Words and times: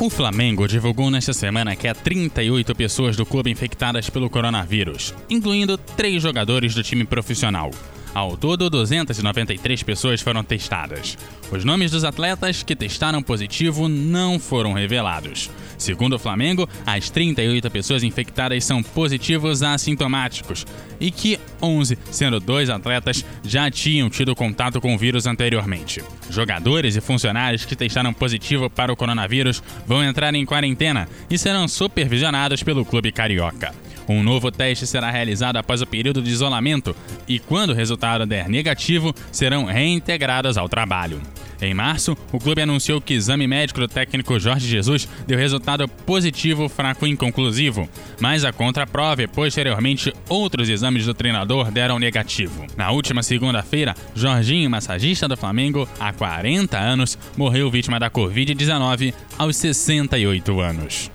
O 0.00 0.08
Flamengo 0.08 0.68
divulgou 0.68 1.10
nesta 1.10 1.32
semana 1.32 1.74
que 1.74 1.88
há 1.88 1.92
38 1.92 2.72
pessoas 2.72 3.16
do 3.16 3.26
clube 3.26 3.50
infectadas 3.50 4.08
pelo 4.08 4.30
coronavírus, 4.30 5.12
incluindo 5.28 5.76
três 5.76 6.22
jogadores 6.22 6.72
do 6.72 6.84
time 6.84 7.04
profissional. 7.04 7.72
Ao 8.14 8.36
todo, 8.36 8.70
293 8.70 9.82
pessoas 9.82 10.20
foram 10.20 10.42
testadas. 10.42 11.16
Os 11.50 11.64
nomes 11.64 11.90
dos 11.90 12.04
atletas 12.04 12.62
que 12.62 12.76
testaram 12.76 13.22
positivo 13.22 13.88
não 13.88 14.38
foram 14.38 14.72
revelados. 14.72 15.50
Segundo 15.78 16.14
o 16.14 16.18
Flamengo, 16.18 16.68
as 16.84 17.08
38 17.08 17.70
pessoas 17.70 18.02
infectadas 18.02 18.64
são 18.64 18.82
positivos 18.82 19.62
assintomáticos 19.62 20.66
e 21.00 21.10
que 21.10 21.38
11, 21.62 21.96
sendo 22.10 22.40
dois 22.40 22.68
atletas, 22.68 23.24
já 23.44 23.70
tinham 23.70 24.10
tido 24.10 24.34
contato 24.34 24.80
com 24.80 24.94
o 24.94 24.98
vírus 24.98 25.26
anteriormente. 25.26 26.02
Jogadores 26.28 26.96
e 26.96 27.00
funcionários 27.00 27.64
que 27.64 27.76
testaram 27.76 28.12
positivo 28.12 28.68
para 28.68 28.92
o 28.92 28.96
coronavírus 28.96 29.62
vão 29.86 30.02
entrar 30.02 30.34
em 30.34 30.44
quarentena 30.44 31.08
e 31.30 31.38
serão 31.38 31.68
supervisionados 31.68 32.62
pelo 32.62 32.84
clube 32.84 33.12
carioca. 33.12 33.72
Um 34.08 34.22
novo 34.22 34.50
teste 34.50 34.86
será 34.86 35.10
realizado 35.10 35.58
após 35.58 35.82
o 35.82 35.86
período 35.86 36.22
de 36.22 36.30
isolamento 36.30 36.96
e, 37.28 37.38
quando 37.38 37.70
o 37.70 37.74
resultado 37.74 37.97
der 38.26 38.48
negativo, 38.48 39.14
serão 39.30 39.64
reintegrados 39.64 40.56
ao 40.56 40.68
trabalho. 40.68 41.20
Em 41.60 41.74
março, 41.74 42.16
o 42.32 42.38
clube 42.38 42.62
anunciou 42.62 43.00
que 43.00 43.14
o 43.14 43.16
exame 43.16 43.46
médico 43.46 43.80
do 43.80 43.88
técnico 43.88 44.38
Jorge 44.38 44.68
Jesus 44.68 45.08
deu 45.26 45.36
resultado 45.36 45.88
positivo 45.88 46.68
fraco 46.68 47.06
e 47.06 47.10
inconclusivo, 47.10 47.88
mas 48.20 48.44
a 48.44 48.52
contraprova 48.52 49.22
e 49.22 49.26
posteriormente 49.26 50.12
outros 50.28 50.68
exames 50.68 51.04
do 51.04 51.14
treinador 51.14 51.70
deram 51.70 51.98
negativo. 51.98 52.64
Na 52.76 52.92
última 52.92 53.22
segunda-feira, 53.22 53.94
Jorginho, 54.14 54.70
massagista 54.70 55.26
do 55.26 55.36
Flamengo, 55.36 55.88
há 55.98 56.12
40 56.12 56.78
anos, 56.78 57.18
morreu 57.36 57.70
vítima 57.70 57.98
da 57.98 58.08
Covid-19 58.08 59.12
aos 59.36 59.56
68 59.56 60.60
anos. 60.60 61.10